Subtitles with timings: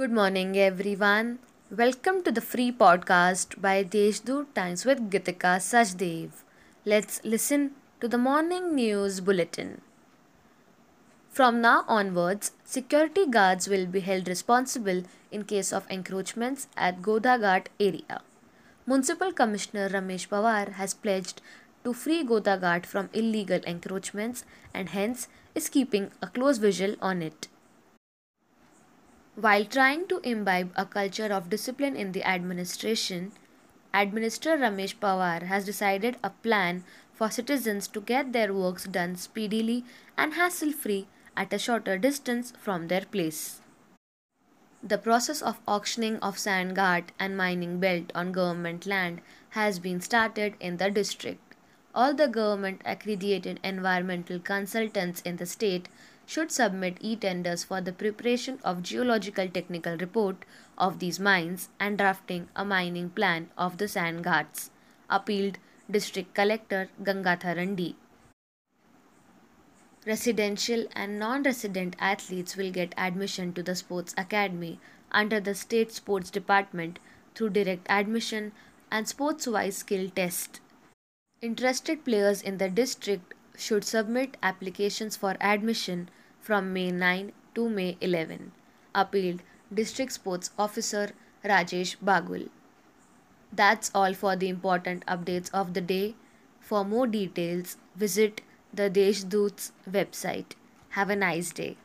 [0.00, 1.40] Good morning, everyone.
[1.78, 6.30] Welcome to the free podcast by Deshdoot Times with Gitika Sajdev.
[6.86, 9.82] Let's listen to the morning news bulletin.
[11.28, 17.66] From now onwards, security guards will be held responsible in case of encroachments at Godaghat
[17.78, 18.22] area.
[18.86, 21.42] Municipal Commissioner Ramesh Pawar has pledged
[21.84, 27.48] to free Godaghat from illegal encroachments and hence is keeping a close vigil on it.
[29.40, 33.32] While trying to imbibe a culture of discipline in the administration,
[33.94, 39.82] Administrator Ramesh Pawar has decided a plan for citizens to get their works done speedily
[40.18, 41.06] and hassle free
[41.38, 43.62] at a shorter distance from their place.
[44.82, 50.52] The process of auctioning of sand and mining belt on government land has been started
[50.60, 51.56] in the district.
[51.94, 55.88] All the government accredited environmental consultants in the state
[56.30, 60.44] should submit e-tenders for the preparation of geological technical report
[60.78, 64.70] of these mines and drafting a mining plan of the sand ghats,
[65.08, 65.58] appealed
[65.90, 67.96] District Collector Gangatharan D.
[70.06, 74.78] Residential and non-resident athletes will get admission to the sports academy
[75.10, 77.00] under the state sports department
[77.34, 78.52] through direct admission
[78.88, 80.60] and sports-wise skill test.
[81.42, 86.08] Interested players in the district should submit applications for admission
[86.40, 88.52] from May 9 to May 11.
[88.94, 91.10] Appealed District Sports Officer
[91.44, 92.48] Rajesh Bagul.
[93.52, 96.14] That's all for the important updates of the day.
[96.60, 100.52] For more details, visit the Deshdoot's website.
[100.90, 101.76] Have a nice day.